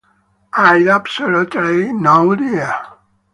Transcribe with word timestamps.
I'd 0.57 0.87
absolutely 0.87 1.93
no 1.93 2.33
idea. 2.33 2.91